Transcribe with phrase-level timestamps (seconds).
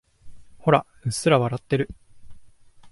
[0.57, 1.87] ほら、うっすら笑ってる。